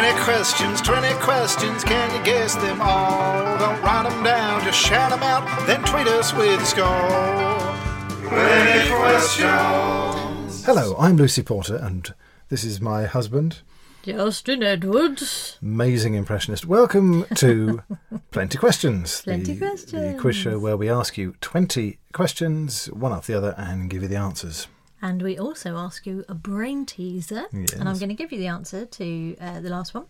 [0.00, 3.58] Twenty questions, 20 questions, can you guess them all?
[3.58, 8.30] Don't write them down, just shout them out, then tweet us with a score.
[8.30, 10.64] 20 questions.
[10.64, 12.14] Hello, I'm Lucy Porter, and
[12.48, 13.60] this is my husband,
[14.02, 15.58] Justin Edwards.
[15.60, 16.64] amazing impressionist.
[16.64, 17.82] Welcome to
[18.30, 19.92] Plenty Questions, Plenty the, Questions.
[20.14, 24.00] the quiz show where we ask you 20 questions, one after the other, and give
[24.00, 24.66] you the answers.
[25.02, 27.44] And we also ask you a brain teaser.
[27.52, 30.06] And I'm going to give you the answer to uh, the last one,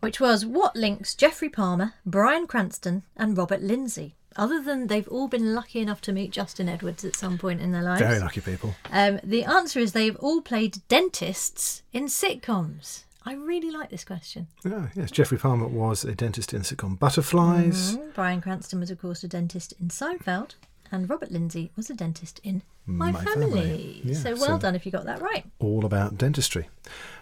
[0.00, 4.14] which was what links Geoffrey Palmer, Bryan Cranston, and Robert Lindsay?
[4.36, 7.72] Other than they've all been lucky enough to meet Justin Edwards at some point in
[7.72, 8.00] their lives.
[8.00, 8.76] Very lucky people.
[8.92, 13.02] Um, the answer is they've all played dentists in sitcoms.
[13.26, 14.46] I really like this question.
[14.64, 17.96] Yeah, yes, Geoffrey Palmer was a dentist in the sitcom Butterflies.
[17.96, 20.54] Mm, Bryan Cranston was, of course, a dentist in Seinfeld,
[20.90, 22.62] and Robert Lindsay was a dentist in
[22.96, 23.50] My, My Family.
[23.50, 24.00] Family.
[24.04, 25.44] Yeah, so well so- done if you got that right.
[25.58, 26.68] all about dentistry.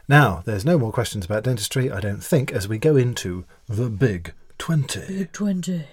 [0.09, 3.91] Now, there's no more questions about dentistry, I don't think, as we go into the
[3.91, 5.01] big 20.
[5.07, 5.85] Big 20.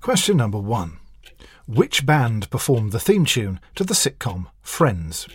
[0.00, 0.98] Question number one
[1.66, 5.26] Which band performed the theme tune to the sitcom Friends?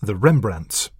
[0.00, 0.90] The Rembrandts.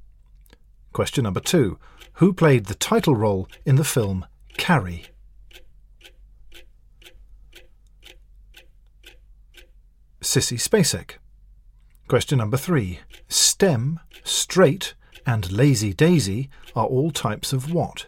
[0.93, 1.79] Question number two
[2.15, 4.27] Who played the title role in the film
[4.57, 5.07] Carrie?
[10.33, 11.19] Sissy Spacek.
[12.09, 13.01] Question number three.
[13.29, 14.95] Stem, straight,
[15.27, 18.07] and lazy daisy are all types of what?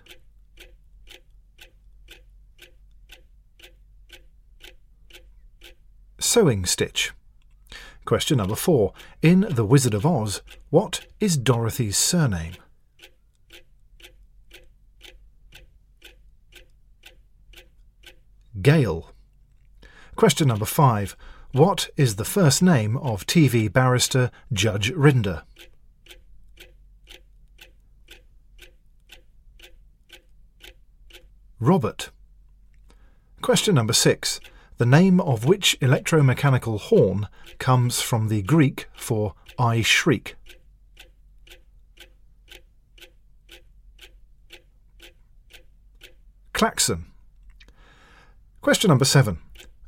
[6.18, 7.12] Sewing stitch.
[8.06, 8.94] Question number four.
[9.20, 10.40] In The Wizard of Oz,
[10.70, 12.54] what is Dorothy's surname?
[18.62, 19.10] Gale.
[20.16, 21.18] Question number five.
[21.54, 25.44] What is the first name of TV barrister Judge Rinder?
[31.60, 32.10] Robert.
[33.40, 34.40] Question number six.
[34.78, 37.28] The name of which electromechanical horn
[37.60, 40.34] comes from the Greek for I shriek?
[46.52, 47.04] Klaxon.
[48.60, 49.38] Question number seven.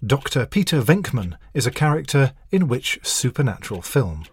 [0.06, 0.46] Dr.
[0.46, 4.24] Peter Venkman is a character in which supernatural film?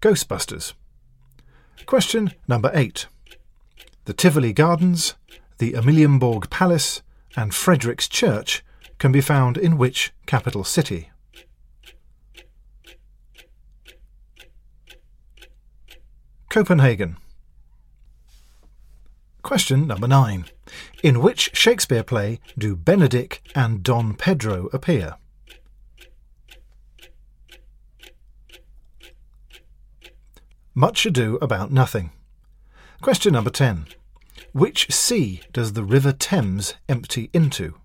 [0.00, 0.72] Ghostbusters.
[1.84, 3.06] Question number eight.
[4.06, 5.14] The Tivoli Gardens,
[5.58, 7.00] the Amalienborg Palace,
[7.36, 8.64] and Fredericks Church
[8.98, 11.10] can be found in which capital city?
[16.48, 17.18] Copenhagen.
[19.46, 20.46] Question number nine.
[21.04, 25.18] In which Shakespeare play do Benedick and Don Pedro appear?
[30.74, 32.10] Much Ado About Nothing.
[33.00, 33.86] Question number 10.
[34.50, 37.76] Which sea does the River Thames empty into?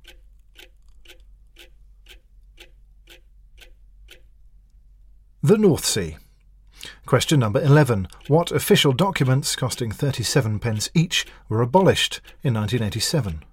[5.44, 6.18] The North Sea.
[7.12, 8.08] Question number 11.
[8.30, 13.44] What official documents costing 37 pence each were abolished in 1987?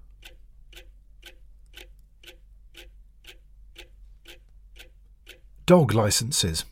[5.66, 6.66] Dog licenses.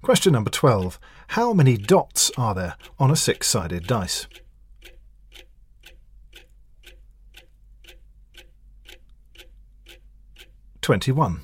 [0.00, 0.98] Question number 12.
[1.26, 4.26] How many dots are there on a six sided dice?
[10.80, 11.42] Twenty-one.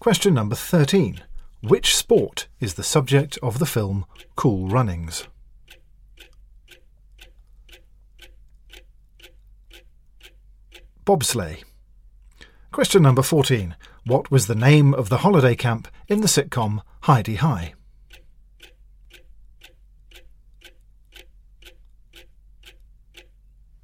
[0.00, 1.22] Question number thirteen.
[1.62, 5.28] Which sport is the subject of the film Cool Runnings?
[11.04, 11.62] Bobsleigh.
[12.72, 13.76] Question number 14.
[14.06, 17.74] What was the name of the holiday camp in the sitcom Hi-de-Hi?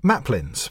[0.03, 0.71] Maplins.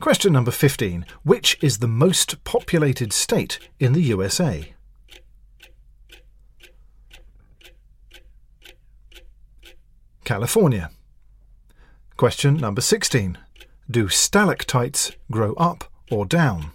[0.00, 1.06] Question number 15.
[1.22, 4.75] Which is the most populated state in the USA?
[10.26, 10.90] California.
[12.16, 13.38] Question number 16.
[13.88, 16.72] Do stalactites grow up or down?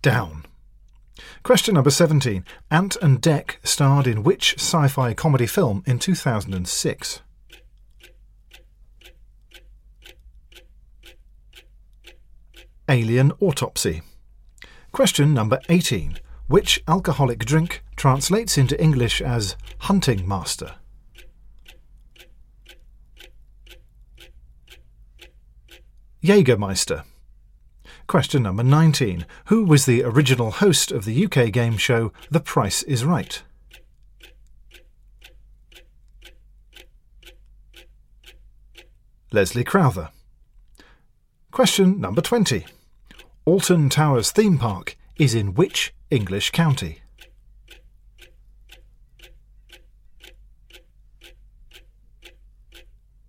[0.00, 0.44] Down.
[1.42, 2.44] Question number 17.
[2.70, 7.22] Ant and Dec starred in which sci fi comedy film in 2006?
[12.88, 14.02] Alien Autopsy.
[14.92, 16.20] Question number 18.
[16.48, 20.76] Which alcoholic drink translates into English as hunting master?
[26.24, 27.04] Jägermeister.
[28.06, 29.26] Question number 19.
[29.48, 33.42] Who was the original host of the UK game show The Price is Right?
[39.30, 40.08] Leslie Crowther.
[41.50, 42.64] Question number 20.
[43.44, 47.02] Alton Towers theme park is in which English county?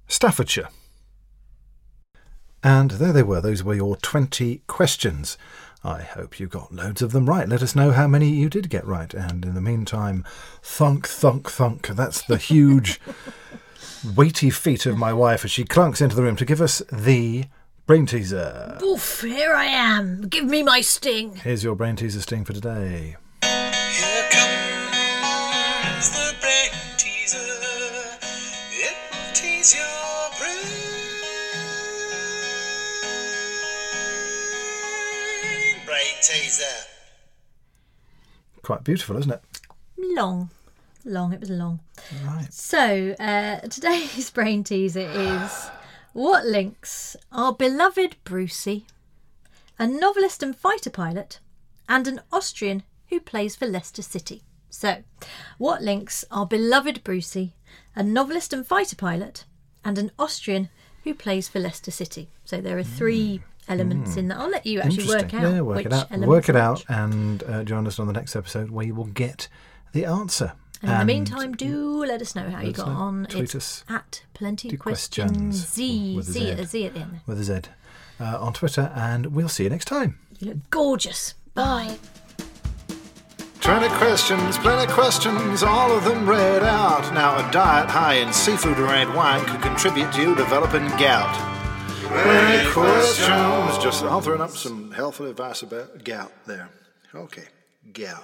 [0.07, 0.69] Staffordshire.
[2.63, 3.41] And there they were.
[3.41, 5.37] Those were your 20 questions.
[5.83, 7.47] I hope you got loads of them right.
[7.47, 9.13] Let us know how many you did get right.
[9.13, 10.25] And in the meantime,
[10.61, 11.87] thunk, thunk, thunk.
[11.87, 12.99] That's the huge,
[14.15, 17.45] weighty feet of my wife as she clunks into the room to give us the
[17.89, 18.77] brain teaser.
[18.83, 20.27] Oof, here I am.
[20.27, 21.37] Give me my sting.
[21.37, 23.15] Here's your brain teaser sting for today.
[23.41, 27.39] Here comes the brain teaser.
[28.73, 30.65] It will tease your brain.
[35.87, 36.85] Brain teaser.
[38.61, 39.41] Quite beautiful, isn't it?
[39.97, 40.51] Long.
[41.05, 41.33] Long.
[41.33, 41.79] It was long.
[42.23, 42.53] Right.
[42.53, 45.71] So, uh, today's brain teaser is
[46.13, 48.85] what links our beloved Brucey,
[49.77, 51.39] a novelist and fighter pilot,
[51.87, 54.43] and an Austrian who plays for Leicester City.
[54.69, 55.03] So,
[55.57, 57.53] what links our beloved Brucey,
[57.95, 59.45] a novelist and fighter pilot,
[59.83, 60.69] and an Austrian
[61.03, 62.29] who plays for Leicester City?
[62.45, 64.37] So, there are three elements in that.
[64.37, 66.11] I'll let you actually work out Yeah, work which it out.
[66.11, 66.89] Work it out which.
[66.89, 69.47] and uh, join us on the next episode where you will get
[69.93, 70.53] the answer.
[70.81, 72.93] And in the meantime, do let us know how you got know.
[72.93, 73.25] on.
[73.29, 73.83] Tweet it's us.
[73.89, 75.31] at plenty questions.
[75.31, 76.49] questions Z with a Z Z.
[76.51, 77.19] a Z at the end.
[77.27, 77.53] with a Z
[78.19, 80.19] uh, on Twitter, and we'll see you next time.
[80.39, 81.33] You look gorgeous.
[81.53, 81.97] Bye.
[83.61, 87.13] 20 questions, plenty questions, all of them read out.
[87.13, 91.35] Now, a diet high in seafood or red wine could contribute to you developing gout.
[92.07, 93.83] Plenty questions.
[93.83, 96.69] Just offering up some helpful advice about gout there.
[97.13, 97.43] Okay,
[97.93, 98.23] gout.